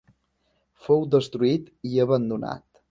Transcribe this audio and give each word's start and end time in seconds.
Fou 0.87 1.05
destruït 1.17 1.71
i 1.93 2.05
abandonat. 2.09 2.69